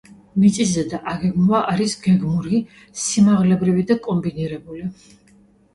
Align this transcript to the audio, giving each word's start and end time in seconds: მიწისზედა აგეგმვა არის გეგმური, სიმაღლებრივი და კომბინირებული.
მიწისზედა 0.43 0.99
აგეგმვა 1.11 1.61
არის 1.73 1.93
გეგმური, 2.07 2.63
სიმაღლებრივი 3.05 3.87
და 3.95 4.01
კომბინირებული. 4.09 4.93